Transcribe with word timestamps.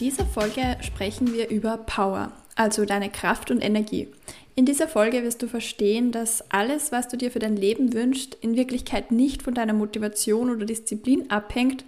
Dieser 0.00 0.26
Folge 0.26 0.76
sprechen 0.80 1.32
wir 1.32 1.50
über 1.50 1.76
Power, 1.76 2.32
also 2.54 2.84
deine 2.84 3.10
Kraft 3.10 3.50
und 3.50 3.62
Energie. 3.62 4.08
In 4.54 4.66
dieser 4.66 4.88
Folge 4.88 5.22
wirst 5.22 5.42
du 5.42 5.46
verstehen, 5.46 6.10
dass 6.10 6.50
alles, 6.50 6.90
was 6.90 7.08
du 7.08 7.16
dir 7.16 7.30
für 7.30 7.38
dein 7.38 7.56
Leben 7.56 7.92
wünschst, 7.92 8.36
in 8.40 8.56
Wirklichkeit 8.56 9.10
nicht 9.12 9.42
von 9.42 9.54
deiner 9.54 9.72
Motivation 9.72 10.50
oder 10.50 10.64
Disziplin 10.64 11.30
abhängt. 11.30 11.84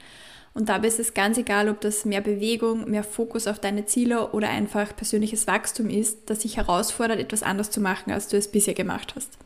Und 0.55 0.69
dabei 0.69 0.89
ist 0.89 1.01
es 1.01 1.15
ganz 1.15 1.39
egal, 1.39 1.69
ob 1.69 1.81
das 1.81 2.05
mehr 2.05 2.21
Bewegung, 2.21 2.91
mehr 2.91 3.05
Fokus 3.05 3.47
auf 3.47 3.59
deine 3.59 3.87
Ziele 3.87 4.33
oder 4.33 4.49
einfach 4.49 4.95
persönliches 4.95 5.47
Wachstum 5.47 5.91
ist, 5.91 6.31
das 6.31 6.41
dich 6.41 6.57
herausfordert, 6.59 7.19
etwas 7.19 7.43
anders 7.43 7.71
zu 7.71 7.81
machen, 7.81 8.13
als 8.13 8.29
du 8.29 8.37
es 8.37 8.49
bisher 8.49 8.75
gemacht 8.75 9.15
hast. 9.17 9.37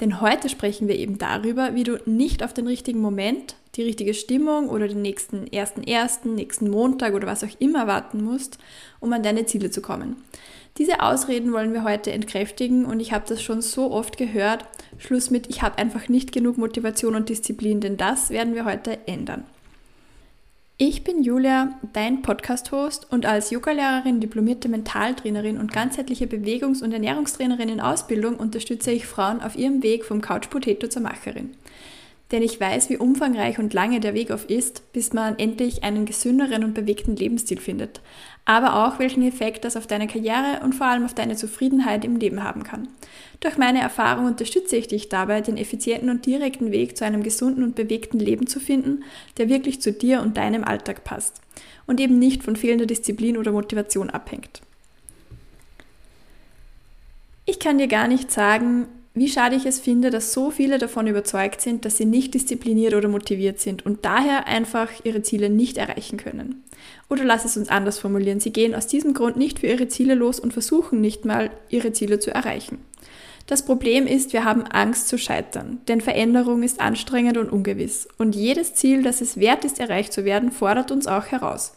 Denn 0.00 0.20
heute 0.20 0.48
sprechen 0.48 0.88
wir 0.88 0.96
eben 0.96 1.18
darüber, 1.18 1.74
wie 1.74 1.84
du 1.84 2.00
nicht 2.06 2.42
auf 2.42 2.54
den 2.54 2.66
richtigen 2.66 3.00
Moment, 3.00 3.56
die 3.74 3.82
richtige 3.82 4.14
Stimmung 4.14 4.68
oder 4.68 4.88
den 4.88 5.02
nächsten 5.02 5.46
ersten 5.46 5.82
ersten, 5.82 6.34
nächsten 6.34 6.70
Montag 6.70 7.14
oder 7.14 7.26
was 7.26 7.44
auch 7.44 7.60
immer 7.60 7.86
warten 7.86 8.22
musst, 8.24 8.58
um 9.00 9.12
an 9.12 9.22
deine 9.22 9.46
Ziele 9.46 9.70
zu 9.70 9.82
kommen. 9.82 10.16
Diese 10.78 11.02
Ausreden 11.02 11.52
wollen 11.52 11.72
wir 11.72 11.82
heute 11.82 12.12
entkräftigen 12.12 12.84
und 12.84 13.00
ich 13.00 13.12
habe 13.12 13.24
das 13.28 13.42
schon 13.42 13.62
so 13.62 13.90
oft 13.90 14.16
gehört. 14.16 14.64
Schluss 14.98 15.30
mit, 15.30 15.48
ich 15.48 15.62
habe 15.62 15.78
einfach 15.78 16.08
nicht 16.08 16.32
genug 16.32 16.56
Motivation 16.56 17.16
und 17.16 17.28
Disziplin, 17.28 17.80
denn 17.80 17.96
das 17.96 18.30
werden 18.30 18.54
wir 18.54 18.64
heute 18.64 18.98
ändern. 19.06 19.44
Ich 20.80 21.02
bin 21.02 21.24
Julia, 21.24 21.76
dein 21.92 22.22
Podcast-Host 22.22 23.08
und 23.10 23.26
als 23.26 23.50
Yoga-Lehrerin, 23.50 24.20
diplomierte 24.20 24.68
Mentaltrainerin 24.68 25.58
und 25.58 25.72
ganzheitliche 25.72 26.26
Bewegungs- 26.26 26.82
und 26.82 26.92
Ernährungstrainerin 26.92 27.68
in 27.68 27.80
Ausbildung 27.80 28.36
unterstütze 28.36 28.92
ich 28.92 29.04
Frauen 29.04 29.40
auf 29.40 29.56
ihrem 29.56 29.82
Weg 29.82 30.04
vom 30.04 30.20
Couch 30.20 30.48
Potato 30.48 30.86
zur 30.86 31.02
Macherin 31.02 31.56
denn 32.30 32.42
ich 32.42 32.60
weiß, 32.60 32.90
wie 32.90 32.98
umfangreich 32.98 33.58
und 33.58 33.72
lange 33.72 34.00
der 34.00 34.12
Weg 34.12 34.30
auf 34.30 34.48
ist, 34.50 34.92
bis 34.92 35.12
man 35.12 35.38
endlich 35.38 35.82
einen 35.82 36.04
gesünderen 36.04 36.62
und 36.62 36.74
bewegten 36.74 37.16
Lebensstil 37.16 37.58
findet, 37.58 38.00
aber 38.44 38.86
auch 38.86 38.98
welchen 38.98 39.26
Effekt 39.26 39.64
das 39.64 39.76
auf 39.76 39.86
deine 39.86 40.06
Karriere 40.06 40.60
und 40.62 40.74
vor 40.74 40.86
allem 40.86 41.04
auf 41.04 41.14
deine 41.14 41.36
Zufriedenheit 41.36 42.04
im 42.04 42.16
Leben 42.16 42.44
haben 42.44 42.64
kann. 42.64 42.88
Durch 43.40 43.56
meine 43.56 43.80
Erfahrung 43.80 44.26
unterstütze 44.26 44.76
ich 44.76 44.88
dich 44.88 45.08
dabei, 45.08 45.40
den 45.40 45.56
effizienten 45.56 46.10
und 46.10 46.26
direkten 46.26 46.70
Weg 46.70 46.96
zu 46.96 47.04
einem 47.04 47.22
gesunden 47.22 47.64
und 47.64 47.76
bewegten 47.76 48.18
Leben 48.18 48.46
zu 48.46 48.60
finden, 48.60 49.04
der 49.38 49.48
wirklich 49.48 49.80
zu 49.80 49.92
dir 49.92 50.20
und 50.20 50.36
deinem 50.36 50.64
Alltag 50.64 51.04
passt 51.04 51.40
und 51.86 52.00
eben 52.00 52.18
nicht 52.18 52.42
von 52.42 52.56
fehlender 52.56 52.86
Disziplin 52.86 53.38
oder 53.38 53.52
Motivation 53.52 54.10
abhängt. 54.10 54.60
Ich 57.46 57.58
kann 57.58 57.78
dir 57.78 57.88
gar 57.88 58.08
nicht 58.08 58.30
sagen, 58.30 58.88
wie 59.18 59.28
schade 59.28 59.56
ich 59.56 59.66
es 59.66 59.80
finde, 59.80 60.10
dass 60.10 60.32
so 60.32 60.50
viele 60.50 60.78
davon 60.78 61.06
überzeugt 61.06 61.60
sind, 61.60 61.84
dass 61.84 61.96
sie 61.96 62.04
nicht 62.04 62.34
diszipliniert 62.34 62.94
oder 62.94 63.08
motiviert 63.08 63.60
sind 63.60 63.86
und 63.86 64.04
daher 64.04 64.46
einfach 64.46 64.88
ihre 65.04 65.22
Ziele 65.22 65.50
nicht 65.50 65.78
erreichen 65.78 66.16
können. 66.16 66.64
Oder 67.08 67.24
lass 67.24 67.44
es 67.44 67.56
uns 67.56 67.68
anders 67.68 67.98
formulieren, 67.98 68.40
sie 68.40 68.52
gehen 68.52 68.74
aus 68.74 68.86
diesem 68.86 69.14
Grund 69.14 69.36
nicht 69.36 69.60
für 69.60 69.66
ihre 69.66 69.88
Ziele 69.88 70.14
los 70.14 70.40
und 70.40 70.52
versuchen 70.52 71.00
nicht 71.00 71.24
mal, 71.24 71.50
ihre 71.68 71.92
Ziele 71.92 72.18
zu 72.18 72.34
erreichen. 72.34 72.78
Das 73.46 73.64
Problem 73.64 74.06
ist, 74.06 74.34
wir 74.34 74.44
haben 74.44 74.64
Angst 74.64 75.08
zu 75.08 75.16
scheitern, 75.16 75.80
denn 75.88 76.02
Veränderung 76.02 76.62
ist 76.62 76.80
anstrengend 76.80 77.38
und 77.38 77.50
ungewiss. 77.50 78.06
Und 78.18 78.36
jedes 78.36 78.74
Ziel, 78.74 79.02
das 79.02 79.22
es 79.22 79.38
wert 79.38 79.64
ist, 79.64 79.80
erreicht 79.80 80.12
zu 80.12 80.26
werden, 80.26 80.52
fordert 80.52 80.90
uns 80.90 81.06
auch 81.06 81.26
heraus. 81.26 81.72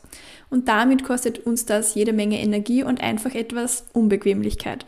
Und 0.50 0.68
damit 0.68 1.06
kostet 1.06 1.40
uns 1.40 1.66
das 1.66 1.96
jede 1.96 2.12
Menge 2.12 2.41
Energie 2.41 2.84
und 2.84 3.00
einfach 3.00 3.35
etwas 3.35 3.85
Unbequemlichkeit. 3.94 4.85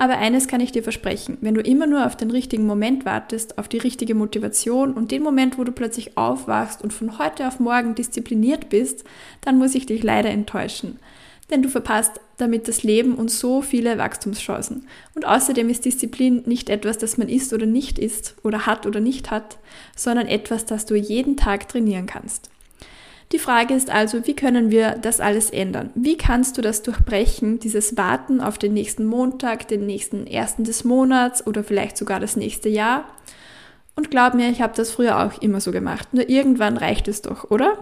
Aber 0.00 0.16
eines 0.18 0.46
kann 0.46 0.60
ich 0.60 0.70
dir 0.70 0.84
versprechen, 0.84 1.38
wenn 1.40 1.54
du 1.54 1.60
immer 1.60 1.88
nur 1.88 2.06
auf 2.06 2.16
den 2.16 2.30
richtigen 2.30 2.66
Moment 2.66 3.04
wartest, 3.04 3.58
auf 3.58 3.66
die 3.66 3.78
richtige 3.78 4.14
Motivation 4.14 4.94
und 4.94 5.10
den 5.10 5.24
Moment, 5.24 5.58
wo 5.58 5.64
du 5.64 5.72
plötzlich 5.72 6.16
aufwachst 6.16 6.82
und 6.82 6.92
von 6.92 7.18
heute 7.18 7.48
auf 7.48 7.58
morgen 7.58 7.96
diszipliniert 7.96 8.68
bist, 8.68 9.02
dann 9.40 9.58
muss 9.58 9.74
ich 9.74 9.86
dich 9.86 10.04
leider 10.04 10.30
enttäuschen. 10.30 11.00
Denn 11.50 11.62
du 11.62 11.68
verpasst 11.68 12.20
damit 12.36 12.68
das 12.68 12.84
Leben 12.84 13.16
und 13.16 13.32
so 13.32 13.60
viele 13.60 13.98
Wachstumschancen. 13.98 14.86
Und 15.16 15.26
außerdem 15.26 15.68
ist 15.68 15.84
Disziplin 15.84 16.44
nicht 16.46 16.70
etwas, 16.70 16.98
das 16.98 17.18
man 17.18 17.28
ist 17.28 17.52
oder 17.52 17.66
nicht 17.66 17.98
ist 17.98 18.36
oder 18.44 18.66
hat 18.66 18.86
oder 18.86 19.00
nicht 19.00 19.32
hat, 19.32 19.58
sondern 19.96 20.28
etwas, 20.28 20.64
das 20.64 20.86
du 20.86 20.94
jeden 20.94 21.36
Tag 21.36 21.68
trainieren 21.68 22.06
kannst. 22.06 22.50
Die 23.32 23.38
Frage 23.38 23.74
ist 23.74 23.90
also, 23.90 24.26
wie 24.26 24.34
können 24.34 24.70
wir 24.70 24.92
das 24.92 25.20
alles 25.20 25.50
ändern? 25.50 25.90
Wie 25.94 26.16
kannst 26.16 26.56
du 26.56 26.62
das 26.62 26.82
durchbrechen, 26.82 27.58
dieses 27.58 27.96
Warten 27.98 28.40
auf 28.40 28.56
den 28.56 28.72
nächsten 28.72 29.04
Montag, 29.04 29.68
den 29.68 29.84
nächsten 29.84 30.26
ersten 30.26 30.64
des 30.64 30.84
Monats 30.84 31.46
oder 31.46 31.62
vielleicht 31.62 31.98
sogar 31.98 32.20
das 32.20 32.36
nächste 32.36 32.70
Jahr? 32.70 33.04
Und 33.96 34.10
glaub 34.10 34.32
mir, 34.32 34.48
ich 34.48 34.62
habe 34.62 34.72
das 34.74 34.92
früher 34.92 35.22
auch 35.22 35.42
immer 35.42 35.60
so 35.60 35.72
gemacht. 35.72 36.14
Nur 36.14 36.28
irgendwann 36.28 36.78
reicht 36.78 37.06
es 37.06 37.20
doch, 37.20 37.50
oder? 37.50 37.76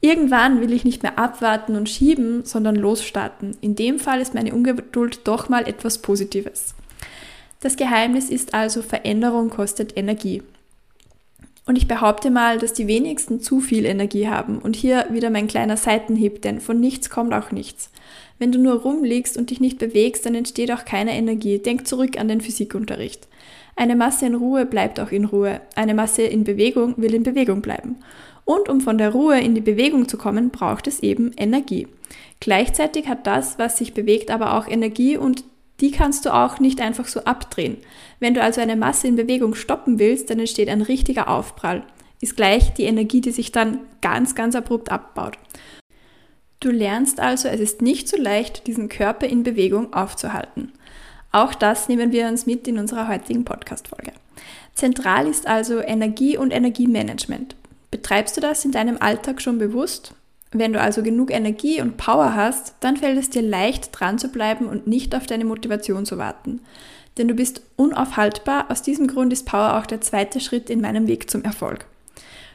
Irgendwann 0.00 0.60
will 0.60 0.72
ich 0.72 0.84
nicht 0.84 1.02
mehr 1.02 1.18
abwarten 1.18 1.76
und 1.76 1.88
schieben, 1.88 2.44
sondern 2.44 2.74
losstarten. 2.74 3.56
In 3.60 3.76
dem 3.76 3.98
Fall 3.98 4.20
ist 4.20 4.34
meine 4.34 4.54
Ungeduld 4.54 5.20
doch 5.24 5.48
mal 5.48 5.68
etwas 5.68 5.98
Positives. 5.98 6.74
Das 7.60 7.76
Geheimnis 7.76 8.30
ist 8.30 8.54
also, 8.54 8.82
Veränderung 8.82 9.50
kostet 9.50 9.96
Energie. 9.96 10.42
Und 11.64 11.78
ich 11.78 11.86
behaupte 11.86 12.30
mal, 12.30 12.58
dass 12.58 12.72
die 12.72 12.88
wenigsten 12.88 13.40
zu 13.40 13.60
viel 13.60 13.84
Energie 13.84 14.28
haben. 14.28 14.58
Und 14.58 14.74
hier 14.74 15.06
wieder 15.10 15.30
mein 15.30 15.46
kleiner 15.46 15.76
Seitenhieb, 15.76 16.42
denn 16.42 16.60
von 16.60 16.80
nichts 16.80 17.08
kommt 17.08 17.32
auch 17.32 17.52
nichts. 17.52 17.90
Wenn 18.38 18.50
du 18.50 18.58
nur 18.58 18.80
rumliegst 18.80 19.36
und 19.36 19.50
dich 19.50 19.60
nicht 19.60 19.78
bewegst, 19.78 20.26
dann 20.26 20.34
entsteht 20.34 20.72
auch 20.72 20.84
keine 20.84 21.12
Energie. 21.12 21.58
Denk 21.58 21.86
zurück 21.86 22.18
an 22.18 22.26
den 22.26 22.40
Physikunterricht. 22.40 23.28
Eine 23.76 23.94
Masse 23.94 24.26
in 24.26 24.34
Ruhe 24.34 24.66
bleibt 24.66 24.98
auch 24.98 25.12
in 25.12 25.24
Ruhe. 25.24 25.60
Eine 25.76 25.94
Masse 25.94 26.22
in 26.22 26.42
Bewegung 26.42 26.94
will 26.96 27.14
in 27.14 27.22
Bewegung 27.22 27.62
bleiben. 27.62 27.98
Und 28.44 28.68
um 28.68 28.80
von 28.80 28.98
der 28.98 29.10
Ruhe 29.10 29.38
in 29.38 29.54
die 29.54 29.60
Bewegung 29.60 30.08
zu 30.08 30.18
kommen, 30.18 30.50
braucht 30.50 30.88
es 30.88 31.00
eben 31.00 31.30
Energie. 31.36 31.86
Gleichzeitig 32.40 33.06
hat 33.06 33.26
das, 33.28 33.60
was 33.60 33.78
sich 33.78 33.94
bewegt, 33.94 34.32
aber 34.32 34.58
auch 34.58 34.66
Energie 34.66 35.16
und 35.16 35.44
die 35.82 35.90
kannst 35.90 36.24
du 36.24 36.32
auch 36.32 36.60
nicht 36.60 36.80
einfach 36.80 37.06
so 37.06 37.24
abdrehen. 37.24 37.76
Wenn 38.20 38.34
du 38.34 38.42
also 38.42 38.60
eine 38.60 38.76
Masse 38.76 39.08
in 39.08 39.16
Bewegung 39.16 39.54
stoppen 39.54 39.98
willst, 39.98 40.30
dann 40.30 40.38
entsteht 40.38 40.68
ein 40.68 40.80
richtiger 40.80 41.28
Aufprall. 41.28 41.82
Ist 42.20 42.36
gleich 42.36 42.72
die 42.72 42.84
Energie, 42.84 43.20
die 43.20 43.32
sich 43.32 43.50
dann 43.50 43.80
ganz, 44.00 44.36
ganz 44.36 44.54
abrupt 44.54 44.92
abbaut. 44.92 45.36
Du 46.60 46.70
lernst 46.70 47.18
also, 47.18 47.48
es 47.48 47.58
ist 47.58 47.82
nicht 47.82 48.08
so 48.08 48.16
leicht, 48.16 48.68
diesen 48.68 48.88
Körper 48.88 49.26
in 49.26 49.42
Bewegung 49.42 49.92
aufzuhalten. 49.92 50.72
Auch 51.32 51.52
das 51.52 51.88
nehmen 51.88 52.12
wir 52.12 52.28
uns 52.28 52.46
mit 52.46 52.68
in 52.68 52.78
unserer 52.78 53.08
heutigen 53.08 53.44
Podcast-Folge. 53.44 54.12
Zentral 54.74 55.26
ist 55.26 55.48
also 55.48 55.80
Energie 55.80 56.36
und 56.36 56.52
Energiemanagement. 56.52 57.56
Betreibst 57.90 58.36
du 58.36 58.40
das 58.40 58.64
in 58.64 58.70
deinem 58.70 58.98
Alltag 58.98 59.42
schon 59.42 59.58
bewusst? 59.58 60.14
Wenn 60.52 60.72
du 60.72 60.80
also 60.80 61.02
genug 61.02 61.30
Energie 61.30 61.80
und 61.80 61.96
Power 61.96 62.34
hast, 62.34 62.74
dann 62.80 62.96
fällt 62.96 63.18
es 63.18 63.30
dir 63.30 63.42
leicht, 63.42 63.88
dran 63.92 64.18
zu 64.18 64.28
bleiben 64.28 64.66
und 64.66 64.86
nicht 64.86 65.14
auf 65.14 65.26
deine 65.26 65.44
Motivation 65.44 66.04
zu 66.04 66.18
warten. 66.18 66.60
Denn 67.18 67.28
du 67.28 67.34
bist 67.34 67.62
unaufhaltbar, 67.76 68.70
aus 68.70 68.82
diesem 68.82 69.06
Grund 69.06 69.32
ist 69.32 69.46
Power 69.46 69.78
auch 69.78 69.86
der 69.86 70.00
zweite 70.00 70.40
Schritt 70.40 70.70
in 70.70 70.80
meinem 70.80 71.06
Weg 71.06 71.30
zum 71.30 71.42
Erfolg. 71.42 71.86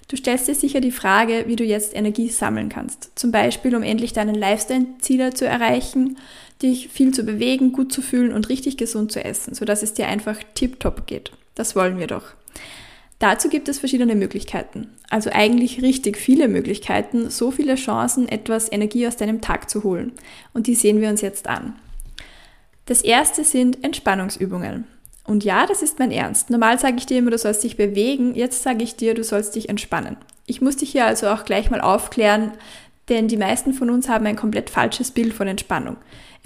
Du 0.07 0.15
stellst 0.15 0.47
dir 0.47 0.55
sicher 0.55 0.79
die 0.79 0.91
Frage, 0.91 1.45
wie 1.47 1.57
du 1.57 1.65
jetzt 1.65 1.95
Energie 1.95 2.29
sammeln 2.29 2.69
kannst. 2.69 3.11
Zum 3.15 3.31
Beispiel, 3.31 3.75
um 3.75 3.83
endlich 3.83 4.13
deinen 4.13 4.35
Lifestyle-Ziele 4.35 5.33
zu 5.33 5.45
erreichen, 5.45 6.17
dich 6.61 6.87
viel 6.87 7.13
zu 7.13 7.23
bewegen, 7.23 7.73
gut 7.73 7.91
zu 7.91 8.01
fühlen 8.01 8.31
und 8.31 8.47
richtig 8.47 8.77
gesund 8.77 9.11
zu 9.11 9.23
essen, 9.23 9.53
sodass 9.53 9.83
es 9.83 9.93
dir 9.93 10.07
einfach 10.07 10.37
tiptop 10.53 11.07
geht. 11.07 11.31
Das 11.55 11.75
wollen 11.75 11.99
wir 11.99 12.07
doch. 12.07 12.23
Dazu 13.19 13.49
gibt 13.49 13.67
es 13.67 13.79
verschiedene 13.79 14.15
Möglichkeiten. 14.15 14.91
Also 15.09 15.31
eigentlich 15.31 15.81
richtig 15.81 16.17
viele 16.17 16.47
Möglichkeiten, 16.47 17.29
so 17.31 17.49
viele 17.49 17.75
Chancen, 17.75 18.29
etwas 18.29 18.71
Energie 18.71 19.07
aus 19.07 19.17
deinem 19.17 19.41
Tag 19.41 19.69
zu 19.69 19.83
holen. 19.83 20.11
Und 20.53 20.67
die 20.67 20.75
sehen 20.75 21.01
wir 21.01 21.09
uns 21.09 21.21
jetzt 21.21 21.47
an. 21.47 21.75
Das 22.85 23.01
erste 23.01 23.43
sind 23.43 23.83
Entspannungsübungen. 23.83 24.85
Und 25.25 25.43
ja, 25.43 25.65
das 25.65 25.81
ist 25.81 25.99
mein 25.99 26.11
Ernst. 26.11 26.49
Normal 26.49 26.79
sage 26.79 26.97
ich 26.97 27.05
dir 27.05 27.17
immer, 27.17 27.31
du 27.31 27.37
sollst 27.37 27.63
dich 27.63 27.75
bewegen. 27.75 28.35
Jetzt 28.35 28.63
sage 28.63 28.83
ich 28.83 28.95
dir, 28.95 29.13
du 29.13 29.23
sollst 29.23 29.55
dich 29.55 29.67
entspannen. 29.67 30.15
Ich 30.45 30.61
muss 30.61 30.77
dich 30.77 30.91
hier 30.91 31.05
also 31.05 31.27
auch 31.27 31.43
gleich 31.43 31.69
mal 31.69 31.81
aufklären, 31.81 32.53
Denn 33.09 33.27
die 33.27 33.37
meisten 33.37 33.73
von 33.73 33.89
uns 33.89 34.09
haben 34.09 34.25
ein 34.25 34.35
komplett 34.35 34.69
falsches 34.69 35.11
Bild 35.11 35.33
von 35.33 35.47
Entspannung. 35.47 35.95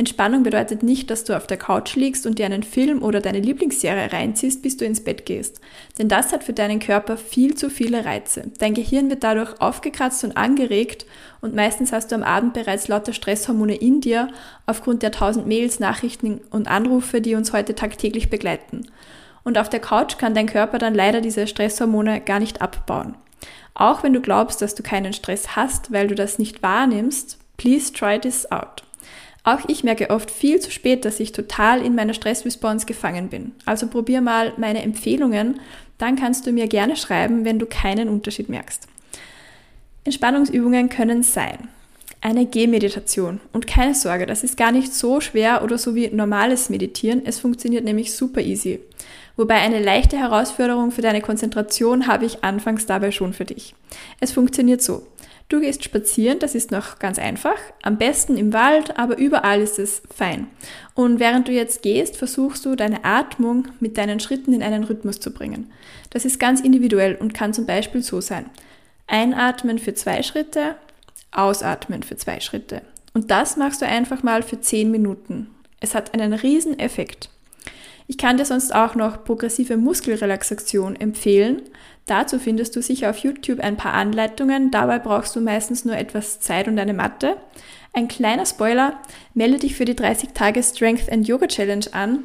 Entspannung 0.01 0.41
bedeutet 0.41 0.81
nicht, 0.81 1.11
dass 1.11 1.25
du 1.25 1.37
auf 1.37 1.45
der 1.45 1.57
Couch 1.57 1.95
liegst 1.95 2.25
und 2.25 2.39
dir 2.39 2.47
einen 2.47 2.63
Film 2.63 3.03
oder 3.03 3.21
deine 3.21 3.39
Lieblingsserie 3.39 4.11
reinziehst, 4.11 4.63
bis 4.63 4.75
du 4.75 4.83
ins 4.83 5.03
Bett 5.03 5.27
gehst. 5.27 5.61
Denn 5.99 6.07
das 6.07 6.31
hat 6.31 6.43
für 6.43 6.53
deinen 6.53 6.79
Körper 6.79 7.17
viel 7.17 7.53
zu 7.53 7.69
viele 7.69 8.03
Reize. 8.03 8.45
Dein 8.57 8.73
Gehirn 8.73 9.11
wird 9.11 9.23
dadurch 9.23 9.61
aufgekratzt 9.61 10.23
und 10.23 10.37
angeregt 10.37 11.05
und 11.39 11.53
meistens 11.53 11.91
hast 11.91 12.11
du 12.11 12.15
am 12.15 12.23
Abend 12.23 12.53
bereits 12.53 12.87
lauter 12.87 13.13
Stresshormone 13.13 13.75
in 13.75 14.01
dir 14.01 14.29
aufgrund 14.65 15.03
der 15.03 15.11
tausend 15.11 15.45
Mails, 15.45 15.79
Nachrichten 15.79 16.41
und 16.49 16.67
Anrufe, 16.67 17.21
die 17.21 17.35
uns 17.35 17.53
heute 17.53 17.75
tagtäglich 17.75 18.31
begleiten. 18.31 18.87
Und 19.43 19.59
auf 19.59 19.69
der 19.69 19.81
Couch 19.81 20.17
kann 20.17 20.33
dein 20.33 20.47
Körper 20.47 20.79
dann 20.79 20.95
leider 20.95 21.21
diese 21.21 21.45
Stresshormone 21.45 22.21
gar 22.21 22.39
nicht 22.39 22.59
abbauen. 22.59 23.13
Auch 23.75 24.01
wenn 24.01 24.13
du 24.13 24.21
glaubst, 24.21 24.63
dass 24.63 24.73
du 24.73 24.81
keinen 24.81 25.13
Stress 25.13 25.55
hast, 25.55 25.91
weil 25.91 26.07
du 26.07 26.15
das 26.15 26.39
nicht 26.39 26.63
wahrnimmst, 26.63 27.37
please 27.57 27.93
try 27.93 28.19
this 28.19 28.51
out. 28.51 28.81
Auch 29.43 29.61
ich 29.67 29.83
merke 29.83 30.09
oft 30.09 30.29
viel 30.29 30.59
zu 30.59 30.69
spät, 30.69 31.03
dass 31.03 31.19
ich 31.19 31.31
total 31.31 31.83
in 31.83 31.95
meiner 31.95 32.13
Stressresponse 32.13 32.85
gefangen 32.85 33.29
bin. 33.29 33.53
Also 33.65 33.87
probier 33.87 34.21
mal 34.21 34.53
meine 34.57 34.83
Empfehlungen, 34.83 35.59
dann 35.97 36.15
kannst 36.15 36.45
du 36.45 36.51
mir 36.51 36.67
gerne 36.67 36.95
schreiben, 36.95 37.43
wenn 37.45 37.59
du 37.59 37.65
keinen 37.65 38.09
Unterschied 38.09 38.49
merkst. 38.49 38.87
Entspannungsübungen 40.03 40.89
können 40.89 41.23
sein 41.23 41.69
eine 42.21 42.45
Gehmeditation. 42.45 43.41
Und 43.51 43.67
keine 43.67 43.95
Sorge, 43.95 44.27
das 44.27 44.43
ist 44.43 44.55
gar 44.55 44.71
nicht 44.71 44.93
so 44.93 45.19
schwer 45.19 45.63
oder 45.63 45.77
so 45.77 45.95
wie 45.95 46.07
normales 46.09 46.69
Meditieren. 46.69 47.23
Es 47.25 47.39
funktioniert 47.39 47.83
nämlich 47.83 48.13
super 48.13 48.41
easy. 48.41 48.79
Wobei 49.37 49.55
eine 49.55 49.81
leichte 49.81 50.17
Herausforderung 50.17 50.91
für 50.91 51.01
deine 51.01 51.21
Konzentration 51.21 52.07
habe 52.07 52.25
ich 52.25 52.43
anfangs 52.43 52.85
dabei 52.85 53.11
schon 53.11 53.33
für 53.33 53.45
dich. 53.45 53.73
Es 54.19 54.31
funktioniert 54.31 54.83
so. 54.83 55.07
Du 55.51 55.59
gehst 55.59 55.83
spazieren, 55.83 56.39
das 56.39 56.55
ist 56.55 56.71
noch 56.71 56.97
ganz 56.97 57.19
einfach. 57.19 57.57
Am 57.81 57.97
besten 57.97 58.37
im 58.37 58.53
Wald, 58.53 58.97
aber 58.97 59.17
überall 59.17 59.59
ist 59.59 59.79
es 59.79 60.01
fein. 60.15 60.47
Und 60.95 61.19
während 61.19 61.49
du 61.49 61.51
jetzt 61.51 61.81
gehst, 61.81 62.15
versuchst 62.15 62.65
du 62.65 62.77
deine 62.77 63.03
Atmung 63.03 63.67
mit 63.81 63.97
deinen 63.97 64.21
Schritten 64.21 64.53
in 64.53 64.63
einen 64.63 64.85
Rhythmus 64.85 65.19
zu 65.19 65.33
bringen. 65.33 65.69
Das 66.09 66.23
ist 66.23 66.39
ganz 66.39 66.61
individuell 66.61 67.15
und 67.15 67.33
kann 67.33 67.53
zum 67.53 67.65
Beispiel 67.65 68.01
so 68.01 68.21
sein. 68.21 68.45
Einatmen 69.07 69.77
für 69.77 69.93
zwei 69.93 70.23
Schritte, 70.23 70.75
ausatmen 71.33 72.01
für 72.01 72.15
zwei 72.15 72.39
Schritte. 72.39 72.81
Und 73.13 73.29
das 73.29 73.57
machst 73.57 73.81
du 73.81 73.85
einfach 73.85 74.23
mal 74.23 74.43
für 74.43 74.61
zehn 74.61 74.89
Minuten. 74.89 75.47
Es 75.81 75.95
hat 75.95 76.13
einen 76.13 76.31
riesen 76.31 76.79
Effekt. 76.79 77.27
Ich 78.07 78.17
kann 78.17 78.37
dir 78.37 78.45
sonst 78.45 78.73
auch 78.73 78.95
noch 78.95 79.25
progressive 79.25 79.75
Muskelrelaxation 79.75 80.95
empfehlen. 80.95 81.61
Dazu 82.05 82.39
findest 82.39 82.75
du 82.75 82.81
sicher 82.81 83.09
auf 83.09 83.17
YouTube 83.19 83.59
ein 83.59 83.77
paar 83.77 83.93
Anleitungen. 83.93 84.71
Dabei 84.71 84.99
brauchst 84.99 85.35
du 85.35 85.41
meistens 85.41 85.85
nur 85.85 85.95
etwas 85.95 86.39
Zeit 86.39 86.67
und 86.67 86.77
eine 86.79 86.93
Matte. 86.93 87.37
Ein 87.93 88.07
kleiner 88.07 88.45
Spoiler, 88.45 88.99
melde 89.33 89.57
dich 89.59 89.75
für 89.75 89.85
die 89.85 89.95
30 89.95 90.29
Tage 90.29 90.63
Strength 90.63 91.11
and 91.11 91.27
Yoga 91.27 91.47
Challenge 91.47 91.85
an, 91.91 92.19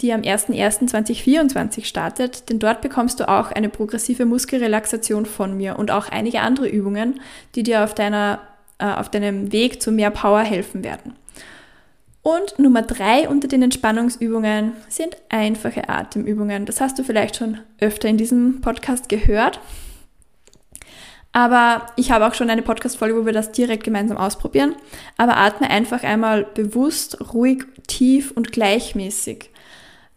die 0.00 0.12
am 0.12 0.22
01.01.2024 0.22 1.84
startet, 1.84 2.50
denn 2.50 2.58
dort 2.58 2.80
bekommst 2.80 3.20
du 3.20 3.28
auch 3.28 3.52
eine 3.52 3.68
progressive 3.68 4.24
Muskelrelaxation 4.24 5.24
von 5.24 5.56
mir 5.56 5.78
und 5.78 5.92
auch 5.92 6.08
einige 6.08 6.40
andere 6.40 6.68
Übungen, 6.68 7.20
die 7.54 7.62
dir 7.62 7.84
auf, 7.84 7.94
deiner, 7.94 8.40
äh, 8.78 8.86
auf 8.86 9.08
deinem 9.08 9.52
Weg 9.52 9.80
zu 9.80 9.92
mehr 9.92 10.10
Power 10.10 10.40
helfen 10.40 10.82
werden. 10.82 11.14
Und 12.24 12.58
Nummer 12.58 12.80
drei 12.80 13.28
unter 13.28 13.48
den 13.48 13.62
Entspannungsübungen 13.62 14.72
sind 14.88 15.14
einfache 15.28 15.90
Atemübungen. 15.90 16.64
Das 16.64 16.80
hast 16.80 16.98
du 16.98 17.04
vielleicht 17.04 17.36
schon 17.36 17.58
öfter 17.80 18.08
in 18.08 18.16
diesem 18.16 18.62
Podcast 18.62 19.10
gehört. 19.10 19.60
Aber 21.32 21.84
ich 21.96 22.10
habe 22.10 22.26
auch 22.26 22.32
schon 22.32 22.48
eine 22.48 22.62
Podcast-Folge, 22.62 23.20
wo 23.20 23.26
wir 23.26 23.34
das 23.34 23.52
direkt 23.52 23.84
gemeinsam 23.84 24.16
ausprobieren. 24.16 24.74
Aber 25.18 25.36
atme 25.36 25.68
einfach 25.68 26.02
einmal 26.02 26.44
bewusst, 26.54 27.34
ruhig, 27.34 27.66
tief 27.88 28.30
und 28.30 28.52
gleichmäßig. 28.52 29.50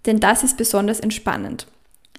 Denn 0.06 0.22
das 0.22 0.44
ist 0.44 0.56
besonders 0.56 1.02
entspannend. 1.02 1.68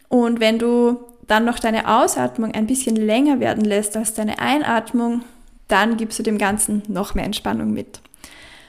Und 0.08 0.38
wenn 0.38 0.58
du 0.58 0.98
dann 1.26 1.46
noch 1.46 1.58
deine 1.58 1.88
Ausatmung 1.88 2.52
ein 2.52 2.66
bisschen 2.66 2.96
länger 2.96 3.40
werden 3.40 3.64
lässt 3.64 3.96
als 3.96 4.12
deine 4.12 4.38
Einatmung, 4.38 5.22
dann 5.66 5.96
gibst 5.96 6.18
du 6.18 6.22
dem 6.22 6.36
Ganzen 6.36 6.82
noch 6.88 7.14
mehr 7.14 7.24
Entspannung 7.24 7.72
mit. 7.72 8.02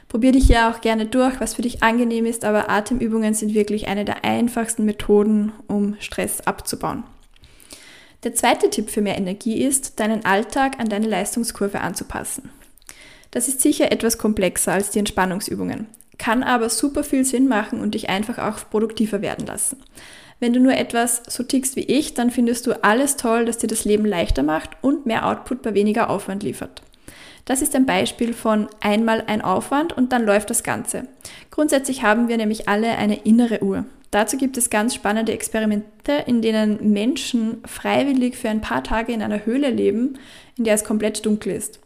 Probier 0.09 0.31
dich 0.31 0.49
ja 0.49 0.71
auch 0.71 0.81
gerne 0.81 1.05
durch, 1.05 1.39
was 1.39 1.53
für 1.53 1.61
dich 1.61 1.83
angenehm 1.83 2.25
ist, 2.25 2.43
aber 2.43 2.69
Atemübungen 2.69 3.35
sind 3.35 3.53
wirklich 3.53 3.87
eine 3.87 4.05
der 4.05 4.25
einfachsten 4.25 4.83
Methoden, 4.83 5.51
um 5.67 5.95
Stress 5.99 6.41
abzubauen. 6.41 7.03
Der 8.23 8.33
zweite 8.33 8.71
Tipp 8.71 8.89
für 8.89 9.01
mehr 9.01 9.17
Energie 9.17 9.63
ist, 9.63 9.99
deinen 9.99 10.25
Alltag 10.25 10.79
an 10.79 10.89
deine 10.89 11.07
Leistungskurve 11.07 11.79
anzupassen. 11.79 12.49
Das 13.29 13.47
ist 13.47 13.61
sicher 13.61 13.91
etwas 13.91 14.17
komplexer 14.17 14.73
als 14.73 14.89
die 14.89 14.99
Entspannungsübungen, 14.99 15.85
kann 16.17 16.41
aber 16.41 16.69
super 16.69 17.03
viel 17.03 17.23
Sinn 17.23 17.47
machen 17.47 17.79
und 17.79 17.93
dich 17.93 18.09
einfach 18.09 18.39
auch 18.39 18.67
produktiver 18.67 19.21
werden 19.21 19.45
lassen. 19.45 19.77
Wenn 20.39 20.53
du 20.53 20.59
nur 20.59 20.73
etwas 20.73 21.21
so 21.27 21.43
tickst 21.43 21.75
wie 21.75 21.83
ich, 21.83 22.15
dann 22.15 22.31
findest 22.31 22.65
du 22.65 22.83
alles 22.83 23.15
toll, 23.15 23.45
das 23.45 23.59
dir 23.59 23.67
das 23.67 23.85
Leben 23.85 24.05
leichter 24.05 24.41
macht 24.41 24.71
und 24.81 25.05
mehr 25.05 25.27
Output 25.27 25.61
bei 25.61 25.75
weniger 25.75 26.09
Aufwand 26.09 26.41
liefert. 26.41 26.81
Das 27.49 27.63
ist 27.63 27.75
ein 27.75 27.87
Beispiel 27.87 28.33
von 28.33 28.67
einmal 28.79 29.23
ein 29.25 29.41
Aufwand 29.41 29.91
und 29.97 30.11
dann 30.11 30.23
läuft 30.23 30.51
das 30.51 30.61
Ganze. 30.61 31.07
Grundsätzlich 31.49 32.03
haben 32.03 32.27
wir 32.27 32.37
nämlich 32.37 32.69
alle 32.69 32.89
eine 32.89 33.23
innere 33.23 33.63
Uhr. 33.63 33.85
Dazu 34.11 34.37
gibt 34.37 34.55
es 34.55 34.69
ganz 34.69 34.93
spannende 34.93 35.31
Experimente, 35.31 36.11
in 36.27 36.43
denen 36.43 36.93
Menschen 36.93 37.63
freiwillig 37.65 38.37
für 38.37 38.49
ein 38.49 38.61
paar 38.61 38.83
Tage 38.83 39.13
in 39.13 39.23
einer 39.23 39.47
Höhle 39.47 39.71
leben, 39.71 40.19
in 40.59 40.63
der 40.63 40.75
es 40.75 40.83
komplett 40.83 41.25
dunkel 41.25 41.53
ist. 41.53 41.79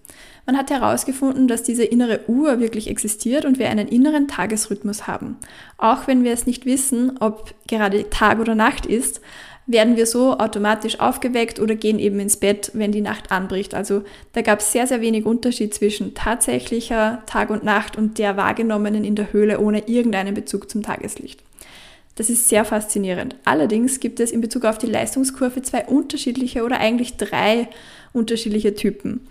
Man 0.46 0.58
hat 0.58 0.70
herausgefunden, 0.70 1.48
dass 1.48 1.64
diese 1.64 1.86
innere 1.86 2.28
Uhr 2.28 2.60
wirklich 2.60 2.90
existiert 2.90 3.46
und 3.46 3.58
wir 3.58 3.70
einen 3.70 3.88
inneren 3.88 4.28
Tagesrhythmus 4.28 5.08
haben. 5.08 5.38
Auch 5.78 6.08
wenn 6.08 6.26
wir 6.26 6.34
es 6.34 6.46
nicht 6.46 6.66
wissen, 6.66 7.20
ob 7.22 7.54
gerade 7.70 8.10
Tag 8.10 8.40
oder 8.40 8.54
Nacht 8.54 8.86
ist, 8.86 9.22
werden 9.66 9.96
wir 9.96 10.06
so 10.06 10.38
automatisch 10.38 11.00
aufgeweckt 11.00 11.60
oder 11.60 11.76
gehen 11.76 12.00
eben 12.00 12.20
ins 12.20 12.38
Bett, 12.38 12.72
wenn 12.74 12.92
die 12.92 13.02
Nacht 13.02 13.32
anbricht. 13.32 13.74
Also 13.74 14.04
da 14.34 14.42
gab 14.42 14.60
es 14.60 14.72
sehr, 14.72 14.88
sehr 14.88 15.02
wenig 15.02 15.26
Unterschied 15.26 15.74
zwischen 15.74 16.14
tatsächlicher 16.14 17.24
Tag 17.26 17.50
und 17.50 17.64
Nacht 17.64 17.98
und 17.98 18.18
der 18.18 18.36
wahrgenommenen 18.36 19.04
in 19.04 19.16
der 19.16 19.32
Höhle 19.32 19.60
ohne 19.60 19.88
irgendeinen 19.88 20.34
Bezug 20.34 20.70
zum 20.70 20.84
Tageslicht. 20.84 21.42
Das 22.16 22.30
ist 22.30 22.50
sehr 22.50 22.64
faszinierend. 22.66 23.36
Allerdings 23.44 24.00
gibt 24.00 24.20
es 24.20 24.32
in 24.32 24.42
Bezug 24.42 24.66
auf 24.66 24.78
die 24.78 24.88
Leistungskurve 24.88 25.62
zwei 25.64 25.86
unterschiedliche 25.86 26.64
oder 26.64 26.80
eigentlich 26.80 27.18
drei 27.18 27.70
unterschiedliche 28.12 28.76
Typen. 28.76 29.28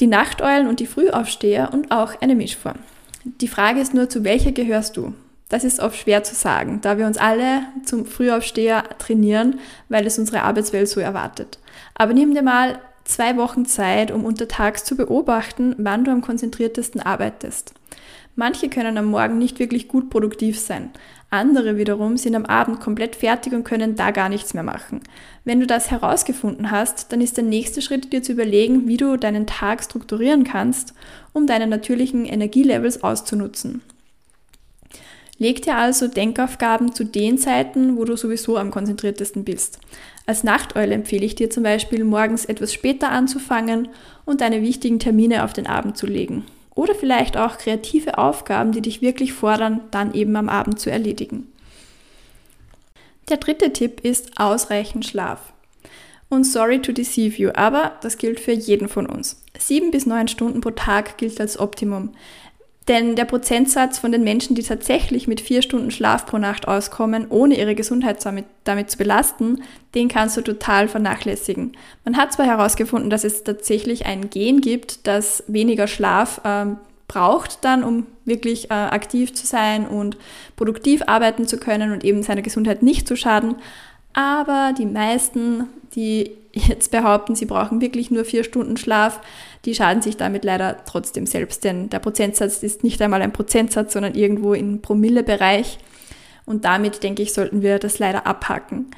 Die 0.00 0.06
Nachteulen 0.06 0.66
und 0.66 0.80
die 0.80 0.86
Frühaufsteher 0.86 1.70
und 1.72 1.90
auch 1.90 2.20
eine 2.20 2.34
Mischform. 2.34 2.78
Die 3.24 3.48
Frage 3.48 3.80
ist 3.80 3.94
nur, 3.94 4.08
zu 4.08 4.24
welcher 4.24 4.52
gehörst 4.52 4.96
du? 4.96 5.12
Das 5.48 5.64
ist 5.64 5.80
oft 5.80 5.98
schwer 5.98 6.24
zu 6.24 6.34
sagen, 6.34 6.80
da 6.80 6.98
wir 6.98 7.06
uns 7.06 7.18
alle 7.18 7.62
zum 7.84 8.06
Frühaufsteher 8.06 8.84
trainieren, 8.98 9.60
weil 9.88 10.06
es 10.06 10.18
unsere 10.18 10.42
Arbeitswelt 10.42 10.88
so 10.88 11.00
erwartet. 11.00 11.58
Aber 11.94 12.14
nimm 12.14 12.34
dir 12.34 12.42
mal 12.42 12.78
zwei 13.04 13.36
Wochen 13.36 13.66
Zeit, 13.66 14.10
um 14.10 14.24
untertags 14.24 14.84
zu 14.84 14.96
beobachten, 14.96 15.74
wann 15.78 16.04
du 16.04 16.10
am 16.10 16.22
konzentriertesten 16.22 17.00
arbeitest. 17.00 17.74
Manche 18.36 18.68
können 18.68 18.98
am 18.98 19.06
Morgen 19.06 19.38
nicht 19.38 19.60
wirklich 19.60 19.86
gut 19.86 20.10
produktiv 20.10 20.58
sein. 20.58 20.90
Andere 21.30 21.76
wiederum 21.76 22.16
sind 22.16 22.34
am 22.34 22.46
Abend 22.46 22.80
komplett 22.80 23.16
fertig 23.16 23.52
und 23.52 23.64
können 23.64 23.94
da 23.94 24.10
gar 24.10 24.28
nichts 24.28 24.54
mehr 24.54 24.62
machen. 24.62 25.02
Wenn 25.44 25.60
du 25.60 25.66
das 25.66 25.90
herausgefunden 25.90 26.70
hast, 26.70 27.12
dann 27.12 27.20
ist 27.20 27.36
der 27.36 27.44
nächste 27.44 27.82
Schritt 27.82 28.12
dir 28.12 28.22
zu 28.22 28.32
überlegen, 28.32 28.88
wie 28.88 28.96
du 28.96 29.16
deinen 29.16 29.46
Tag 29.46 29.84
strukturieren 29.84 30.44
kannst, 30.44 30.94
um 31.32 31.46
deine 31.46 31.66
natürlichen 31.66 32.24
Energielevels 32.24 33.04
auszunutzen. 33.04 33.82
Leg 35.38 35.62
dir 35.62 35.76
also 35.76 36.06
Denkaufgaben 36.06 36.94
zu 36.94 37.04
den 37.04 37.38
Zeiten, 37.38 37.96
wo 37.96 38.04
du 38.04 38.16
sowieso 38.16 38.56
am 38.56 38.70
konzentriertesten 38.70 39.44
bist. 39.44 39.80
Als 40.26 40.44
Nachteule 40.44 40.94
empfehle 40.94 41.26
ich 41.26 41.34
dir 41.34 41.50
zum 41.50 41.64
Beispiel, 41.64 42.04
morgens 42.04 42.44
etwas 42.44 42.72
später 42.72 43.10
anzufangen 43.10 43.88
und 44.24 44.40
deine 44.40 44.62
wichtigen 44.62 44.98
Termine 44.98 45.44
auf 45.44 45.52
den 45.52 45.66
Abend 45.66 45.96
zu 45.96 46.06
legen. 46.06 46.44
Oder 46.74 46.94
vielleicht 46.94 47.36
auch 47.36 47.58
kreative 47.58 48.18
Aufgaben, 48.18 48.72
die 48.72 48.80
dich 48.80 49.02
wirklich 49.02 49.32
fordern, 49.32 49.80
dann 49.90 50.14
eben 50.14 50.34
am 50.36 50.48
Abend 50.48 50.80
zu 50.80 50.90
erledigen. 50.90 51.48
Der 53.28 53.36
dritte 53.36 53.72
Tipp 53.72 54.00
ist 54.02 54.38
ausreichend 54.38 55.04
Schlaf. 55.04 55.52
Und 56.28 56.44
sorry 56.44 56.80
to 56.80 56.92
deceive 56.92 57.40
you, 57.40 57.50
aber 57.54 57.92
das 58.00 58.18
gilt 58.18 58.40
für 58.40 58.52
jeden 58.52 58.88
von 58.88 59.06
uns. 59.06 59.40
Sieben 59.58 59.90
bis 59.90 60.04
neun 60.04 60.26
Stunden 60.26 60.60
pro 60.60 60.70
Tag 60.70 61.16
gilt 61.16 61.40
als 61.40 61.58
Optimum. 61.58 62.10
Denn 62.86 63.16
der 63.16 63.24
Prozentsatz 63.24 63.98
von 63.98 64.12
den 64.12 64.24
Menschen, 64.24 64.54
die 64.54 64.62
tatsächlich 64.62 65.26
mit 65.26 65.40
vier 65.40 65.62
Stunden 65.62 65.90
Schlaf 65.90 66.26
pro 66.26 66.36
Nacht 66.36 66.68
auskommen, 66.68 67.26
ohne 67.30 67.58
ihre 67.58 67.74
Gesundheit 67.74 68.24
damit, 68.24 68.44
damit, 68.64 68.90
zu 68.90 68.98
belasten, 68.98 69.62
den 69.94 70.08
kannst 70.08 70.36
du 70.36 70.42
total 70.42 70.88
vernachlässigen. 70.88 71.72
Man 72.04 72.16
hat 72.18 72.34
zwar 72.34 72.46
herausgefunden, 72.46 73.08
dass 73.08 73.24
es 73.24 73.42
tatsächlich 73.42 74.04
ein 74.04 74.28
Gen 74.28 74.60
gibt, 74.60 75.06
das 75.06 75.44
weniger 75.46 75.86
Schlaf 75.86 76.42
äh, 76.44 76.66
braucht 77.08 77.64
dann, 77.64 77.84
um 77.84 78.06
wirklich 78.26 78.70
äh, 78.70 78.74
aktiv 78.74 79.32
zu 79.32 79.46
sein 79.46 79.86
und 79.86 80.18
produktiv 80.56 81.02
arbeiten 81.06 81.46
zu 81.46 81.58
können 81.58 81.90
und 81.90 82.04
eben 82.04 82.22
seiner 82.22 82.42
Gesundheit 82.42 82.82
nicht 82.82 83.08
zu 83.08 83.16
schaden. 83.16 83.56
Aber 84.12 84.74
die 84.76 84.86
meisten, 84.86 85.68
die 85.94 86.32
jetzt 86.54 86.90
behaupten, 86.90 87.34
sie 87.34 87.46
brauchen 87.46 87.80
wirklich 87.80 88.10
nur 88.10 88.24
vier 88.24 88.44
Stunden 88.44 88.76
Schlaf, 88.76 89.20
die 89.64 89.74
schaden 89.74 90.02
sich 90.02 90.16
damit 90.16 90.44
leider 90.44 90.84
trotzdem 90.84 91.26
selbst, 91.26 91.64
denn 91.64 91.90
der 91.90 91.98
Prozentsatz 91.98 92.62
ist 92.62 92.84
nicht 92.84 93.00
einmal 93.02 93.22
ein 93.22 93.32
Prozentsatz, 93.32 93.92
sondern 93.92 94.14
irgendwo 94.14 94.54
im 94.54 94.80
Promillebereich. 94.80 95.78
Und 96.46 96.64
damit, 96.64 97.02
denke 97.02 97.22
ich, 97.22 97.32
sollten 97.32 97.62
wir 97.62 97.78
das 97.78 97.98
leider 97.98 98.26
abhaken. 98.26 98.90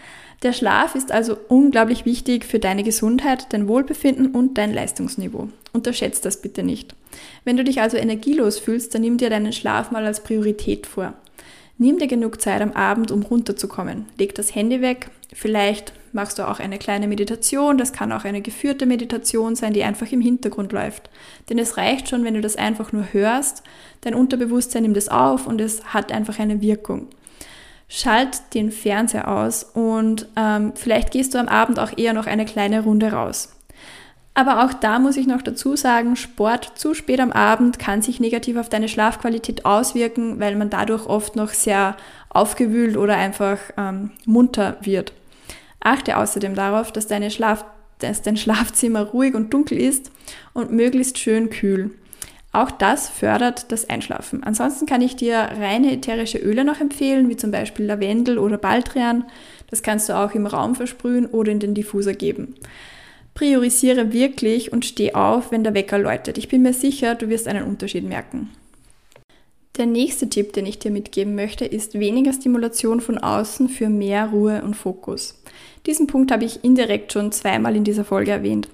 Der 0.43 0.53
Schlaf 0.53 0.95
ist 0.95 1.13
also 1.13 1.37
unglaublich 1.49 2.05
wichtig 2.05 2.45
für 2.45 2.59
deine 2.59 2.83
Gesundheit, 2.83 3.53
dein 3.53 3.69
Wohlbefinden 3.69 4.33
und 4.33 4.59
dein 4.59 4.75
Leistungsniveau. 4.75 5.49
Unterschätzt 5.73 6.25
das 6.25 6.43
bitte 6.43 6.63
nicht. 6.63 6.95
Wenn 7.45 7.57
du 7.57 7.65
dich 7.65 7.81
also 7.81 7.97
energielos 7.97 8.59
fühlst, 8.59 8.95
dann 8.95 9.03
nimm 9.03 9.17
dir 9.17 9.31
deinen 9.31 9.53
Schlaf 9.53 9.91
mal 9.91 10.05
als 10.05 10.23
Priorität 10.23 10.87
vor. 10.87 11.15
Nimm 11.79 11.99
dir 11.99 12.07
genug 12.07 12.41
Zeit 12.41 12.63
am 12.63 12.73
Abend, 12.73 13.11
um 13.11 13.23
runterzukommen. 13.23 14.07
Leg 14.19 14.35
das 14.35 14.55
Handy 14.55 14.81
weg. 14.81 15.11
Vielleicht 15.33 15.93
machst 16.17 16.41
du 16.41 16.49
auch 16.49 16.59
eine 16.59 16.79
kleine 16.79 17.07
Meditation. 17.07 17.79
Das 17.79 17.93
kann 17.93 18.11
auch 18.11 18.25
eine 18.25 18.41
geführte 18.41 18.87
Meditation 18.87 19.55
sein, 19.55 19.73
die 19.73 19.85
einfach 19.85 20.11
im 20.11 20.21
Hintergrund 20.21 20.73
läuft. 20.73 21.09
Denn 21.49 21.59
es 21.61 21.77
reicht 21.77 22.09
schon, 22.09 22.25
wenn 22.25 22.35
du 22.35 22.41
das 22.41 22.57
einfach 22.57 22.93
nur 22.93 23.13
hörst. 23.13 23.63
Dein 24.01 24.15
Unterbewusstsein 24.15 24.83
nimmt 24.83 24.97
es 24.97 25.09
auf 25.09 25.47
und 25.47 25.61
es 25.61 25.95
hat 25.95 26.11
einfach 26.11 26.41
eine 26.41 26.61
Wirkung. 26.61 27.07
Schalt 27.89 28.55
den 28.55 28.73
Fernseher 28.73 29.29
aus 29.29 29.63
und 29.63 30.27
ähm, 30.35 30.73
vielleicht 30.75 31.13
gehst 31.13 31.35
du 31.35 31.39
am 31.39 31.47
Abend 31.47 31.79
auch 31.79 31.97
eher 31.97 32.15
noch 32.15 32.27
eine 32.27 32.45
kleine 32.45 32.83
Runde 32.83 33.13
raus. 33.13 33.53
Aber 34.35 34.65
auch 34.65 34.75
da 34.75 34.99
muss 34.99 35.17
ich 35.17 35.27
noch 35.27 35.41
dazu 35.41 35.77
sagen, 35.77 36.17
Sport 36.17 36.73
zu 36.75 36.93
spät 36.93 37.21
am 37.21 37.33
Abend 37.33 37.79
kann 37.79 38.03
sich 38.03 38.21
negativ 38.21 38.57
auf 38.59 38.69
deine 38.69 38.89
Schlafqualität 38.89 39.65
auswirken, 39.65 40.41
weil 40.41 40.57
man 40.57 40.69
dadurch 40.69 41.07
oft 41.07 41.37
noch 41.37 41.51
sehr 41.51 41.97
aufgewühlt 42.29 42.97
oder 42.97 43.17
einfach 43.17 43.59
ähm, 43.79 44.11
munter 44.27 44.77
wird. 44.83 45.13
Achte 45.87 46.16
außerdem 46.16 46.57
darauf, 46.57 46.90
dass, 46.90 47.07
deine 47.07 47.31
Schlaf 47.31 47.64
dass 47.99 48.21
dein 48.21 48.37
Schlafzimmer 48.37 49.02
ruhig 49.02 49.35
und 49.37 49.55
dunkel 49.55 49.78
ist 49.78 50.11
und 50.52 50.73
möglichst 50.73 51.16
schön 51.16 51.49
kühl. 51.49 51.93
Auch 52.50 52.73
das 52.73 53.09
fördert 53.09 53.71
das 53.71 53.88
Einschlafen. 53.88 54.43
Ansonsten 54.43 54.87
kann 54.87 55.00
ich 55.00 55.14
dir 55.14 55.37
reine 55.37 55.93
ätherische 55.93 56.38
Öle 56.38 56.64
noch 56.64 56.81
empfehlen, 56.81 57.28
wie 57.28 57.37
zum 57.37 57.52
Beispiel 57.52 57.87
Lavendel 57.87 58.38
oder 58.38 58.59
Baldrian. 58.59 59.26
Das 59.71 59.85
kannst 59.85 60.09
du 60.09 60.14
auch 60.14 60.33
im 60.33 60.47
Raum 60.47 60.75
versprühen 60.75 61.26
oder 61.26 61.52
in 61.52 61.61
den 61.61 61.75
Diffuser 61.75 62.14
geben. 62.14 62.57
Priorisiere 63.35 64.12
wirklich 64.12 64.73
und 64.73 64.85
steh 64.85 65.14
auf, 65.14 65.52
wenn 65.52 65.62
der 65.62 65.75
Wecker 65.75 65.99
läutet. 65.99 66.37
Ich 66.37 66.49
bin 66.49 66.62
mir 66.62 66.73
sicher, 66.73 67.14
du 67.14 67.28
wirst 67.28 67.47
einen 67.47 67.62
Unterschied 67.62 68.05
merken. 68.05 68.50
Der 69.76 69.85
nächste 69.85 70.30
Tipp, 70.30 70.54
den 70.54 70.64
ich 70.64 70.78
dir 70.78 70.90
mitgeben 70.90 71.35
möchte, 71.35 71.66
ist 71.66 71.99
weniger 72.00 72.33
Stimulation 72.33 73.02
von 73.02 73.18
außen 73.18 73.68
für 73.68 73.90
mehr 73.90 74.28
Ruhe 74.28 74.62
und 74.62 74.75
Fokus. 74.75 75.42
Diesen 75.85 76.06
Punkt 76.06 76.33
habe 76.33 76.47
ich 76.47 76.64
indirekt 76.64 77.12
schon 77.12 77.30
zweimal 77.30 77.76
in 77.76 77.85
dieser 77.85 78.04
Folge 78.04 78.30
erwähnt. 78.30 78.68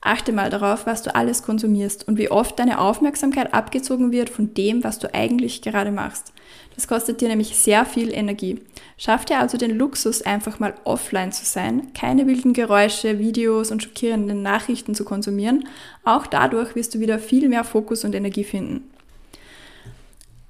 Achte 0.00 0.32
mal 0.32 0.50
darauf, 0.50 0.84
was 0.84 1.02
du 1.02 1.14
alles 1.14 1.44
konsumierst 1.44 2.08
und 2.08 2.18
wie 2.18 2.30
oft 2.30 2.58
deine 2.58 2.80
Aufmerksamkeit 2.80 3.54
abgezogen 3.54 4.10
wird 4.10 4.30
von 4.30 4.52
dem, 4.54 4.82
was 4.82 4.98
du 4.98 5.12
eigentlich 5.14 5.62
gerade 5.62 5.92
machst. 5.92 6.32
Das 6.74 6.88
kostet 6.88 7.20
dir 7.20 7.28
nämlich 7.28 7.56
sehr 7.56 7.84
viel 7.84 8.12
Energie. 8.12 8.60
Schaff 8.96 9.24
dir 9.24 9.38
also 9.38 9.58
den 9.58 9.76
Luxus, 9.76 10.22
einfach 10.22 10.58
mal 10.58 10.74
offline 10.84 11.30
zu 11.30 11.44
sein, 11.44 11.92
keine 11.94 12.26
wilden 12.26 12.52
Geräusche, 12.52 13.20
Videos 13.20 13.70
und 13.70 13.82
schockierenden 13.82 14.42
Nachrichten 14.42 14.96
zu 14.96 15.04
konsumieren. 15.04 15.68
Auch 16.04 16.26
dadurch 16.26 16.74
wirst 16.74 16.94
du 16.94 17.00
wieder 17.00 17.20
viel 17.20 17.48
mehr 17.48 17.64
Fokus 17.64 18.04
und 18.04 18.14
Energie 18.14 18.44
finden. 18.44 18.90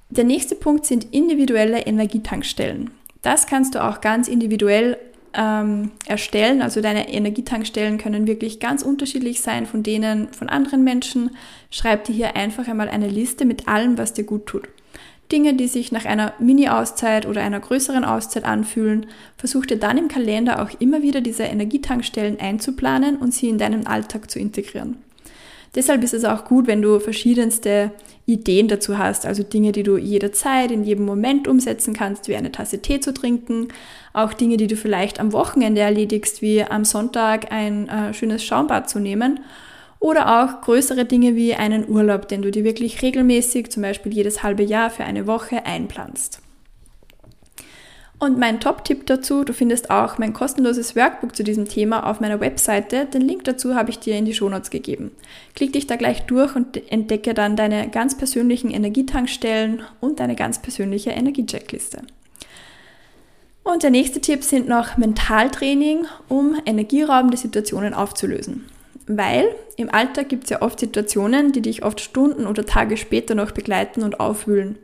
Der 0.09 0.23
nächste 0.23 0.55
Punkt 0.55 0.85
sind 0.85 1.13
individuelle 1.13 1.81
Energietankstellen. 1.81 2.89
Das 3.21 3.45
kannst 3.45 3.75
du 3.75 3.83
auch 3.83 4.01
ganz 4.01 4.27
individuell 4.27 4.97
ähm, 5.33 5.91
erstellen. 6.07 6.63
Also 6.63 6.81
deine 6.81 7.13
Energietankstellen 7.13 7.99
können 7.99 8.25
wirklich 8.25 8.59
ganz 8.59 8.81
unterschiedlich 8.81 9.41
sein 9.41 9.67
von 9.67 9.83
denen 9.83 10.33
von 10.33 10.49
anderen 10.49 10.83
Menschen. 10.83 11.31
Schreib 11.69 12.05
dir 12.05 12.13
hier 12.13 12.35
einfach 12.35 12.67
einmal 12.67 12.89
eine 12.89 13.07
Liste 13.07 13.45
mit 13.45 13.67
allem, 13.67 13.99
was 13.99 14.13
dir 14.13 14.23
gut 14.23 14.47
tut. 14.47 14.67
Dinge, 15.31 15.53
die 15.53 15.67
sich 15.67 15.91
nach 15.91 16.05
einer 16.05 16.33
Mini-Auszeit 16.39 17.27
oder 17.27 17.41
einer 17.41 17.59
größeren 17.59 18.03
Auszeit 18.03 18.45
anfühlen, 18.45 19.05
versuch 19.37 19.67
dir 19.67 19.77
dann 19.77 19.99
im 19.99 20.07
Kalender 20.07 20.63
auch 20.63 20.71
immer 20.79 21.03
wieder 21.03 21.21
diese 21.21 21.43
Energietankstellen 21.43 22.39
einzuplanen 22.39 23.17
und 23.17 23.31
sie 23.31 23.47
in 23.47 23.59
deinen 23.59 23.85
Alltag 23.85 24.31
zu 24.31 24.39
integrieren. 24.39 24.97
Deshalb 25.75 26.03
ist 26.03 26.13
es 26.13 26.25
auch 26.25 26.45
gut, 26.45 26.67
wenn 26.67 26.81
du 26.81 26.99
verschiedenste 26.99 27.91
Ideen 28.25 28.67
dazu 28.67 28.97
hast, 28.97 29.25
also 29.25 29.43
Dinge, 29.43 29.71
die 29.71 29.83
du 29.83 29.97
jederzeit, 29.97 30.71
in 30.71 30.83
jedem 30.83 31.05
Moment 31.05 31.47
umsetzen 31.47 31.93
kannst, 31.93 32.27
wie 32.27 32.35
eine 32.35 32.51
Tasse 32.51 32.81
Tee 32.81 32.99
zu 32.99 33.13
trinken, 33.13 33.69
auch 34.13 34.33
Dinge, 34.33 34.57
die 34.57 34.67
du 34.67 34.75
vielleicht 34.75 35.19
am 35.19 35.33
Wochenende 35.33 35.81
erledigst, 35.81 36.41
wie 36.41 36.63
am 36.63 36.85
Sonntag 36.85 37.51
ein 37.51 37.87
äh, 37.87 38.13
schönes 38.13 38.43
Schaumbad 38.43 38.89
zu 38.89 38.99
nehmen 38.99 39.39
oder 39.99 40.43
auch 40.43 40.61
größere 40.61 41.05
Dinge 41.05 41.35
wie 41.35 41.55
einen 41.55 41.87
Urlaub, 41.89 42.27
den 42.27 42.41
du 42.41 42.51
dir 42.51 42.63
wirklich 42.63 43.01
regelmäßig, 43.01 43.69
zum 43.69 43.83
Beispiel 43.83 44.13
jedes 44.13 44.43
halbe 44.43 44.63
Jahr 44.63 44.89
für 44.89 45.03
eine 45.03 45.27
Woche 45.27 45.65
einplanst. 45.65 46.41
Und 48.19 48.37
mein 48.37 48.59
Top-Tipp 48.59 49.05
dazu, 49.05 49.45
du 49.45 49.53
findest 49.53 49.89
auch 49.89 50.17
mein 50.17 50.33
kostenloses 50.33 50.93
Workbook 50.97 51.37
zu 51.37 51.43
diesem 51.43 51.69
Thema 51.69 52.05
auf 52.05 52.19
meiner 52.19 52.41
Webseite. 52.41 53.05
Den 53.05 53.21
Link 53.21 53.45
dazu 53.45 53.75
habe 53.75 53.91
ich 53.91 53.99
dir 53.99 54.17
in 54.17 54.25
die 54.25 54.33
Shownotes 54.33 54.69
gegeben. 54.69 55.11
Klick 55.55 55.71
dich 55.71 55.87
da 55.87 55.95
gleich 55.95 56.23
durch 56.23 56.53
und 56.53 56.91
entdecke 56.91 57.33
dann 57.33 57.55
deine 57.55 57.89
ganz 57.89 58.17
persönlichen 58.17 58.71
Energietankstellen 58.71 59.83
und 60.01 60.19
deine 60.19 60.35
ganz 60.35 60.61
persönliche 60.61 61.11
Energiecheckliste. 61.11 62.01
Und 63.63 63.83
der 63.83 63.89
nächste 63.89 64.19
Tipp 64.19 64.43
sind 64.43 64.67
noch 64.67 64.97
Mentaltraining, 64.97 66.05
um 66.27 66.57
energieraubende 66.65 67.37
Situationen 67.37 67.93
aufzulösen. 67.93 68.65
Weil 69.07 69.47
im 69.77 69.93
Alltag 69.93 70.27
gibt 70.27 70.43
es 70.43 70.49
ja 70.49 70.61
oft 70.61 70.79
Situationen, 70.79 71.53
die 71.53 71.61
dich 71.61 71.83
oft 71.83 72.01
Stunden 72.01 72.47
oder 72.47 72.65
Tage 72.65 72.97
später 72.97 73.33
noch 73.33 73.51
begleiten 73.51 74.03
und 74.03 74.19
aufwühlen. 74.19 74.77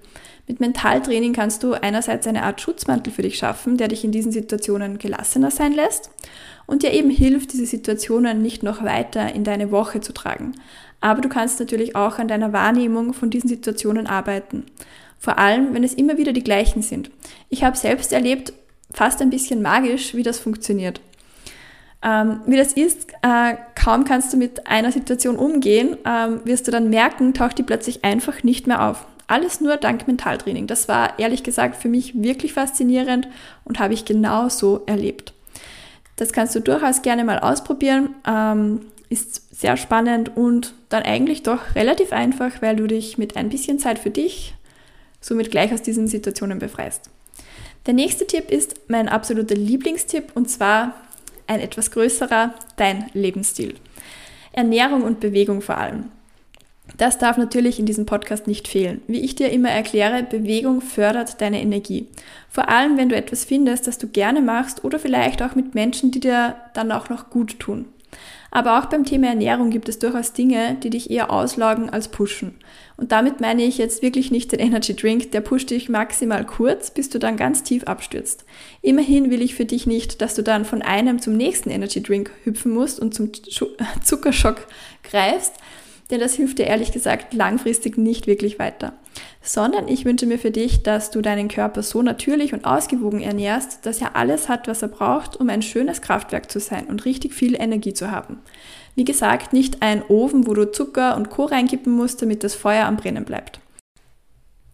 Mit 0.47 0.59
Mentaltraining 0.59 1.33
kannst 1.33 1.63
du 1.63 1.73
einerseits 1.73 2.27
eine 2.27 2.43
Art 2.43 2.61
Schutzmantel 2.61 3.11
für 3.11 3.23
dich 3.23 3.37
schaffen, 3.37 3.77
der 3.77 3.87
dich 3.87 4.03
in 4.03 4.11
diesen 4.11 4.31
Situationen 4.31 4.99
gelassener 4.99 5.49
sein 5.49 5.73
lässt 5.73 6.11
und 6.67 6.83
dir 6.83 6.93
eben 6.93 7.09
hilft, 7.09 7.53
diese 7.53 7.65
Situationen 7.65 8.41
nicht 8.41 8.61
noch 8.61 8.83
weiter 8.83 9.33
in 9.33 9.43
deine 9.43 9.71
Woche 9.71 10.01
zu 10.01 10.13
tragen. 10.13 10.53
Aber 11.01 11.21
du 11.21 11.29
kannst 11.29 11.59
natürlich 11.59 11.95
auch 11.95 12.19
an 12.19 12.27
deiner 12.27 12.53
Wahrnehmung 12.53 13.13
von 13.13 13.31
diesen 13.31 13.49
Situationen 13.49 14.05
arbeiten. 14.05 14.65
Vor 15.17 15.39
allem, 15.39 15.73
wenn 15.73 15.83
es 15.83 15.93
immer 15.95 16.17
wieder 16.17 16.33
die 16.33 16.43
gleichen 16.43 16.83
sind. 16.83 17.09
Ich 17.49 17.63
habe 17.63 17.77
selbst 17.77 18.13
erlebt, 18.13 18.53
fast 18.91 19.21
ein 19.21 19.31
bisschen 19.31 19.61
magisch, 19.61 20.13
wie 20.13 20.23
das 20.23 20.37
funktioniert. 20.37 21.01
Ähm, 22.03 22.41
wie 22.45 22.57
das 22.57 22.73
ist, 22.73 23.07
äh, 23.23 23.55
kaum 23.73 24.05
kannst 24.05 24.31
du 24.31 24.37
mit 24.37 24.67
einer 24.67 24.91
Situation 24.91 25.37
umgehen, 25.37 25.97
ähm, 26.05 26.41
wirst 26.43 26.67
du 26.67 26.71
dann 26.71 26.91
merken, 26.91 27.33
taucht 27.33 27.57
die 27.57 27.63
plötzlich 27.63 28.05
einfach 28.05 28.43
nicht 28.43 28.67
mehr 28.67 28.87
auf. 28.87 29.07
Alles 29.27 29.61
nur 29.61 29.77
dank 29.77 30.07
Mentaltraining. 30.07 30.67
Das 30.67 30.87
war 30.87 31.17
ehrlich 31.19 31.43
gesagt 31.43 31.75
für 31.75 31.89
mich 31.89 32.21
wirklich 32.21 32.53
faszinierend 32.53 33.27
und 33.63 33.79
habe 33.79 33.93
ich 33.93 34.05
genau 34.05 34.49
so 34.49 34.83
erlebt. 34.85 35.33
Das 36.15 36.31
kannst 36.31 36.55
du 36.55 36.61
durchaus 36.61 37.01
gerne 37.01 37.23
mal 37.23 37.39
ausprobieren. 37.39 38.15
Ähm, 38.27 38.81
ist 39.09 39.55
sehr 39.59 39.77
spannend 39.77 40.35
und 40.35 40.73
dann 40.89 41.03
eigentlich 41.03 41.43
doch 41.43 41.75
relativ 41.75 42.11
einfach, 42.11 42.61
weil 42.61 42.75
du 42.75 42.87
dich 42.87 43.17
mit 43.17 43.35
ein 43.35 43.49
bisschen 43.49 43.79
Zeit 43.79 43.99
für 43.99 44.09
dich 44.09 44.53
somit 45.21 45.49
gleich 45.49 45.73
aus 45.73 45.81
diesen 45.81 46.07
Situationen 46.07 46.59
befreist. 46.59 47.09
Der 47.85 47.93
nächste 47.93 48.27
Tipp 48.27 48.51
ist 48.51 48.75
mein 48.87 49.09
absoluter 49.09 49.55
Lieblingstipp 49.55 50.31
und 50.35 50.49
zwar 50.49 50.95
ein 51.47 51.59
etwas 51.59 51.91
größerer, 51.91 52.53
dein 52.77 53.09
Lebensstil. 53.13 53.75
Ernährung 54.51 55.03
und 55.03 55.19
Bewegung 55.19 55.61
vor 55.61 55.77
allem. 55.77 56.11
Das 56.97 57.17
darf 57.17 57.37
natürlich 57.37 57.79
in 57.79 57.85
diesem 57.85 58.05
Podcast 58.05 58.47
nicht 58.47 58.67
fehlen. 58.67 59.01
Wie 59.07 59.19
ich 59.19 59.35
dir 59.35 59.49
immer 59.51 59.69
erkläre, 59.69 60.23
Bewegung 60.23 60.81
fördert 60.81 61.41
deine 61.41 61.61
Energie. 61.61 62.07
Vor 62.49 62.69
allem, 62.69 62.97
wenn 62.97 63.09
du 63.09 63.15
etwas 63.15 63.43
findest, 63.43 63.87
das 63.87 63.97
du 63.97 64.07
gerne 64.07 64.41
machst 64.41 64.83
oder 64.83 64.99
vielleicht 64.99 65.41
auch 65.41 65.55
mit 65.55 65.75
Menschen, 65.75 66.11
die 66.11 66.21
dir 66.21 66.55
dann 66.73 66.91
auch 66.91 67.09
noch 67.09 67.29
gut 67.29 67.59
tun. 67.59 67.85
Aber 68.55 68.79
auch 68.79 68.85
beim 68.85 69.03
Thema 69.03 69.27
Ernährung 69.27 69.69
gibt 69.69 69.89
es 69.89 69.99
durchaus 69.99 70.31
Dinge, 70.31 70.77
die 70.81 70.89
dich 70.89 71.11
eher 71.11 71.29
auslaugen 71.29 71.89
als 71.89 72.07
pushen. 72.07 72.55
Und 72.95 73.11
damit 73.11 73.41
meine 73.41 73.63
ich 73.63 73.77
jetzt 73.77 74.01
wirklich 74.01 74.31
nicht 74.31 74.53
den 74.53 74.61
Energy 74.61 74.95
Drink, 74.95 75.31
der 75.31 75.41
pusht 75.41 75.71
dich 75.71 75.89
maximal 75.89 76.45
kurz, 76.45 76.91
bis 76.91 77.09
du 77.09 77.19
dann 77.19 77.35
ganz 77.35 77.63
tief 77.63 77.83
abstürzt. 77.83 78.45
Immerhin 78.81 79.29
will 79.29 79.41
ich 79.41 79.55
für 79.55 79.65
dich 79.65 79.85
nicht, 79.85 80.21
dass 80.21 80.35
du 80.35 80.41
dann 80.41 80.63
von 80.63 80.81
einem 80.81 81.19
zum 81.21 81.35
nächsten 81.35 81.69
Energy 81.69 82.01
Drink 82.01 82.31
hüpfen 82.45 82.71
musst 82.71 83.01
und 83.01 83.13
zum 83.13 83.31
Zuckerschock 84.03 84.67
greifst, 85.03 85.55
denn 86.11 86.19
das 86.19 86.35
hilft 86.35 86.59
dir 86.59 86.67
ehrlich 86.67 86.91
gesagt 86.91 87.33
langfristig 87.33 87.97
nicht 87.97 88.27
wirklich 88.27 88.59
weiter. 88.59 88.93
Sondern 89.41 89.87
ich 89.87 90.05
wünsche 90.05 90.25
mir 90.25 90.37
für 90.37 90.51
dich, 90.51 90.83
dass 90.83 91.11
du 91.11 91.21
deinen 91.21 91.47
Körper 91.47 91.83
so 91.83 92.01
natürlich 92.01 92.53
und 92.53 92.65
ausgewogen 92.65 93.21
ernährst, 93.21 93.85
dass 93.85 94.01
er 94.01 94.15
alles 94.15 94.49
hat, 94.49 94.67
was 94.67 94.81
er 94.81 94.89
braucht, 94.89 95.37
um 95.37 95.49
ein 95.49 95.61
schönes 95.61 96.01
Kraftwerk 96.01 96.51
zu 96.51 96.59
sein 96.59 96.85
und 96.87 97.05
richtig 97.05 97.33
viel 97.33 97.55
Energie 97.55 97.93
zu 97.93 98.11
haben. 98.11 98.39
Wie 98.95 99.05
gesagt, 99.05 99.53
nicht 99.53 99.81
ein 99.81 100.03
Ofen, 100.07 100.47
wo 100.47 100.53
du 100.53 100.71
Zucker 100.71 101.17
und 101.17 101.29
Co. 101.29 101.45
reinkippen 101.45 101.93
musst, 101.93 102.21
damit 102.21 102.43
das 102.43 102.55
Feuer 102.55 102.85
am 102.85 102.97
Brennen 102.97 103.25
bleibt. 103.25 103.59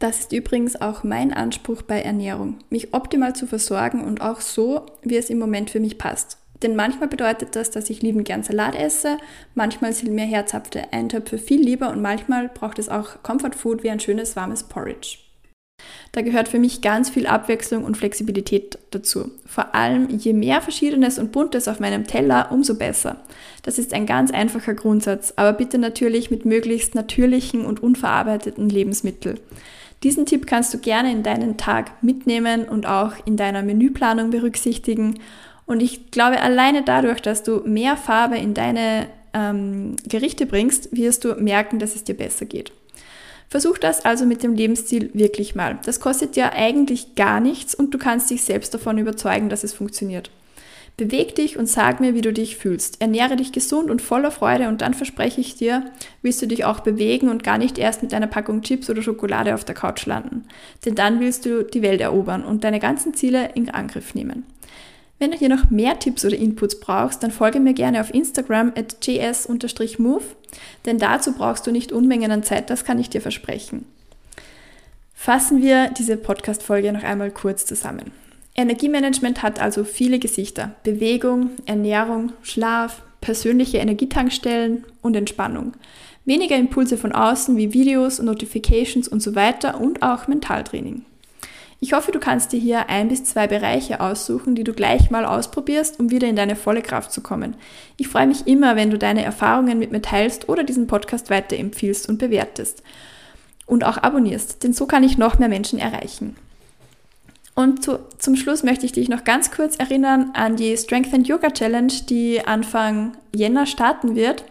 Das 0.02 0.20
ist 0.20 0.32
übrigens 0.32 0.82
auch 0.82 1.04
mein 1.04 1.32
Anspruch 1.32 1.84
bei 1.84 2.02
Ernährung, 2.02 2.58
mich 2.72 2.94
optimal 2.94 3.36
zu 3.36 3.46
versorgen 3.46 4.04
und 4.04 4.22
auch 4.22 4.42
so, 4.42 4.88
wie 5.04 5.16
es 5.16 5.30
im 5.30 5.38
Moment 5.38 5.70
für 5.70 5.80
mich 5.80 6.00
passt. 6.00 6.41
Denn 6.62 6.76
manchmal 6.76 7.10
bedeutet 7.10 7.56
das, 7.56 7.72
dass 7.72 7.90
ich 7.90 8.02
liebend 8.02 8.26
gern 8.26 8.44
Salat 8.44 8.76
esse, 8.76 9.18
manchmal 9.56 9.94
sind 9.94 10.14
mir 10.14 10.26
herzhafte 10.26 10.94
Eintöpfe 10.94 11.38
viel 11.38 11.62
lieber 11.62 11.90
und 11.90 12.02
manchmal 12.02 12.50
braucht 12.50 12.80
es 12.80 12.90
auch 12.90 13.24
Comfort 13.24 13.56
Food 13.56 13.84
wie 13.84 13.90
ein 13.90 14.00
schönes 14.00 14.36
warmes 14.36 14.64
Porridge. 14.64 15.18
Da 16.12 16.22
gehört 16.22 16.48
für 16.48 16.60
mich 16.60 16.82
ganz 16.82 17.10
viel 17.10 17.26
Abwechslung 17.26 17.84
und 17.86 17.98
Flexibilität 17.98 18.78
dazu. 18.92 19.32
Vor 19.46 19.74
allem, 19.74 20.10
je 20.10 20.34
mehr 20.34 20.62
Verschiedenes 20.62 21.18
und 21.18 21.32
Buntes 21.32 21.68
auf 21.68 21.80
meinem 21.80 22.06
Teller, 22.06 22.52
umso 22.52 22.76
besser. 22.76 23.18
Das 23.64 23.80
ist 23.80 23.94
ein 23.94 24.06
ganz 24.06 24.32
einfacher 24.32 24.74
Grundsatz, 24.74 25.34
aber 25.38 25.54
bitte 25.54 25.78
natürlich 25.78 26.30
mit 26.30 26.46
möglichst 26.46 26.96
natürlichen 26.96 27.66
und 27.66 27.82
unverarbeiteten 27.82 28.70
Lebensmitteln. 28.70 29.40
Diesen 30.04 30.26
Tipp 30.26 30.48
kannst 30.48 30.74
du 30.74 30.80
gerne 30.80 31.12
in 31.12 31.22
deinen 31.22 31.58
Tag 31.58 32.04
mitnehmen 32.04 32.66
und 32.66 32.88
auch 32.88 33.14
in 33.26 33.38
deiner 33.38 33.62
Menüplanung 33.62 34.32
berücksichtigen. 34.32 35.20
Und 35.72 35.82
ich 35.82 36.12
glaube, 36.12 36.42
alleine 36.42 36.84
dadurch, 36.84 37.22
dass 37.22 37.44
du 37.44 37.62
mehr 37.64 37.96
Farbe 37.96 38.38
in 38.38 38.54
deine 38.54 39.08
ähm, 39.34 39.96
Gerichte 40.06 40.46
bringst, 40.46 40.94
wirst 40.94 41.24
du 41.24 41.36
merken, 41.36 41.80
dass 41.80 41.96
es 41.96 42.04
dir 42.04 42.18
besser 42.18 42.46
geht. 42.46 42.74
Versuch 43.48 43.78
das 43.78 44.04
also 44.04 44.26
mit 44.26 44.44
dem 44.44 44.54
Lebensstil 44.54 45.12
wirklich 45.14 45.56
mal. 45.56 45.80
Das 45.86 46.02
kostet 46.02 46.36
ja 46.36 46.52
eigentlich 46.52 47.16
gar 47.16 47.40
nichts 47.40 47.74
und 47.74 47.94
du 47.94 47.98
kannst 47.98 48.30
dich 48.30 48.44
selbst 48.44 48.74
davon 48.74 48.98
überzeugen, 48.98 49.48
dass 49.48 49.64
es 49.64 49.72
funktioniert. 49.72 50.30
Beweg 50.98 51.36
dich 51.36 51.58
und 51.58 51.68
sag 51.68 52.02
mir, 52.02 52.16
wie 52.16 52.22
du 52.22 52.34
dich 52.34 52.58
fühlst. 52.58 53.00
Ernähre 53.00 53.38
dich 53.38 53.54
gesund 53.54 53.90
und 53.90 54.02
voller 54.02 54.32
Freude 54.32 54.68
und 54.68 54.82
dann 54.82 54.94
verspreche 54.94 55.40
ich 55.40 55.56
dir, 55.56 55.86
willst 56.22 56.42
du 56.42 56.48
dich 56.48 56.66
auch 56.66 56.82
bewegen 56.82 57.30
und 57.30 57.46
gar 57.46 57.58
nicht 57.58 57.78
erst 57.78 58.04
mit 58.04 58.14
einer 58.14 58.28
Packung 58.28 58.62
Chips 58.62 58.90
oder 58.90 59.02
Schokolade 59.02 59.56
auf 59.56 59.64
der 59.64 59.76
Couch 59.76 60.06
landen. 60.06 60.44
Denn 60.86 60.96
dann 60.96 61.22
willst 61.22 61.46
du 61.46 61.64
die 61.64 61.82
Welt 61.82 62.02
erobern 62.02 62.44
und 62.44 62.66
deine 62.66 62.80
ganzen 62.80 63.14
Ziele 63.14 63.52
in 63.56 63.70
Angriff 63.70 64.16
nehmen. 64.16 64.44
Wenn 65.22 65.30
du 65.30 65.38
hier 65.38 65.50
noch 65.50 65.70
mehr 65.70 66.00
Tipps 66.00 66.26
oder 66.26 66.36
Inputs 66.36 66.80
brauchst, 66.80 67.22
dann 67.22 67.30
folge 67.30 67.60
mir 67.60 67.76
gerne 67.76 68.02
auf 68.02 68.12
Instagram 68.12 68.74
at 68.76 69.06
js-move, 69.06 70.24
denn 70.88 70.98
dazu 70.98 71.34
brauchst 71.34 71.68
du 71.68 71.72
nicht 71.72 71.92
Unmengen 71.92 72.32
an 72.32 72.42
Zeit, 72.42 72.72
das 72.72 72.86
kann 72.86 72.98
ich 72.98 73.12
dir 73.12 73.22
versprechen. 73.22 73.86
Fassen 75.14 75.62
wir 75.62 75.92
diese 75.96 76.18
Podcast-Folge 76.18 76.92
noch 76.92 77.04
einmal 77.04 77.30
kurz 77.30 77.68
zusammen. 77.68 78.10
Energiemanagement 78.56 79.44
hat 79.44 79.62
also 79.62 79.84
viele 79.84 80.18
Gesichter. 80.18 80.74
Bewegung, 80.82 81.52
Ernährung, 81.68 82.32
Schlaf, 82.42 83.04
persönliche 83.22 83.78
Energietankstellen 83.78 84.86
und 85.04 85.16
Entspannung. 85.16 85.74
Weniger 86.26 86.58
Impulse 86.58 86.98
von 86.98 87.12
außen 87.12 87.58
wie 87.58 87.74
Videos, 87.74 88.20
Notifications 88.20 89.08
und 89.08 89.22
so 89.22 89.36
weiter 89.36 89.80
und 89.82 90.02
auch 90.02 90.28
Mentaltraining. 90.28 91.06
Ich 91.84 91.94
hoffe, 91.94 92.12
du 92.12 92.20
kannst 92.20 92.54
dir 92.54 92.60
hier 92.60 92.90
ein 92.90 93.08
bis 93.08 93.24
zwei 93.24 93.48
Bereiche 93.48 94.02
aussuchen, 94.02 94.54
die 94.54 94.64
du 94.64 94.72
gleich 94.72 95.10
mal 95.10 95.26
ausprobierst, 95.26 96.00
um 96.00 96.12
wieder 96.12 96.28
in 96.28 96.36
deine 96.36 96.56
volle 96.56 96.84
Kraft 96.84 97.12
zu 97.12 97.22
kommen. 97.22 97.56
Ich 97.98 98.08
freue 98.08 98.28
mich 98.28 98.46
immer, 98.46 98.76
wenn 98.76 98.92
du 98.92 99.00
deine 99.00 99.24
Erfahrungen 99.24 99.80
mit 99.80 99.92
mir 99.92 100.04
teilst 100.04 100.48
oder 100.48 100.64
diesen 100.64 100.86
Podcast 100.86 101.32
weiterempfiehlst 101.32 102.08
und 102.08 102.20
bewertest. 102.20 102.84
Und 103.66 103.84
auch 103.84 103.98
abonnierst, 103.98 104.64
denn 104.64 104.74
so 104.74 104.86
kann 104.86 105.04
ich 105.04 105.18
noch 105.18 105.40
mehr 105.40 105.50
Menschen 105.50 105.80
erreichen. 105.80 106.36
Und 107.56 107.84
zu, 107.84 107.98
zum 108.20 108.36
Schluss 108.36 108.62
möchte 108.62 108.86
ich 108.86 108.92
dich 108.92 109.10
noch 109.10 109.24
ganz 109.24 109.50
kurz 109.50 109.76
erinnern 109.78 110.32
an 110.36 110.58
die 110.58 110.78
Strength 110.78 111.14
and 111.16 111.28
Yoga 111.28 111.50
Challenge, 111.50 111.94
die 112.08 112.46
Anfang 112.46 113.18
Jänner 113.34 113.66
starten 113.66 114.16
wird. 114.16 114.44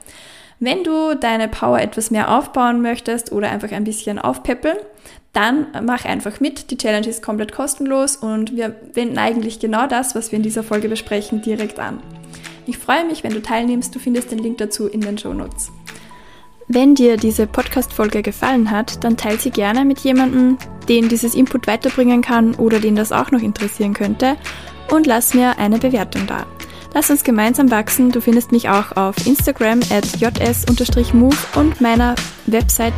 Wenn 0.59 0.83
du 0.83 1.15
deine 1.15 1.47
Power 1.47 1.81
etwas 1.81 2.11
mehr 2.11 2.37
aufbauen 2.37 2.83
möchtest 2.83 3.31
oder 3.31 3.51
einfach 3.51 3.71
ein 3.71 3.85
bisschen 3.85 4.19
aufpeppeln, 4.19 4.77
dann 5.33 5.67
mach 5.85 6.05
einfach 6.05 6.41
mit. 6.41 6.71
Die 6.71 6.77
Challenge 6.77 7.07
ist 7.07 7.23
komplett 7.23 7.53
kostenlos 7.53 8.17
und 8.17 8.57
wir 8.57 8.75
wenden 8.95 9.19
eigentlich 9.19 9.61
genau 9.61 9.87
das, 9.87 10.15
was 10.15 10.33
wir 10.33 10.37
in 10.39 10.43
dieser 10.43 10.63
Folge 10.63 10.89
besprechen, 10.89 11.43
direkt 11.43 11.79
an. 11.79 12.03
Ich 12.67 12.79
freue 12.79 13.05
mich, 13.05 13.25
wenn 13.25 13.33
du 13.33 13.43
teilnimmst. 13.43 13.95
Du 13.95 13.99
findest 13.99 14.31
den 14.31 14.39
Link 14.39 14.59
dazu 14.59 14.87
in 14.87 15.01
den 15.01 15.19
Show 15.19 15.33
Notes. 15.33 15.71
Wenn 16.69 16.95
dir 16.95 17.17
diese 17.17 17.49
Podcast-Folge 17.49 18.23
gefallen 18.23 18.71
hat, 18.71 19.03
dann 19.03 19.17
teile 19.17 19.39
sie 19.39 19.51
gerne 19.51 19.85
mit 19.85 19.99
jemandem, 20.01 20.57
den 20.89 21.09
dieses 21.09 21.35
Input 21.35 21.67
weiterbringen 21.67 22.23
kann 22.23 22.55
oder 22.55 22.79
den 22.79 22.95
das 22.95 23.11
auch 23.11 23.33
noch 23.33 23.43
interessieren 23.43 23.93
könnte 23.93 24.37
und 24.91 25.07
lass 25.07 25.35
mir 25.35 25.59
eine 25.59 25.79
Bewertung 25.79 26.29
da. 26.29 26.47
Lass 26.95 27.11
uns 27.11 27.25
gemeinsam 27.25 27.71
wachsen. 27.71 28.11
Du 28.11 28.21
findest 28.21 28.53
mich 28.53 28.69
auch 28.69 28.97
auf 28.97 29.27
Instagram 29.27 29.81
at 29.91 30.07
js-move 30.21 31.37
und 31.57 31.81
meiner 31.81 32.15
Website 32.47 32.95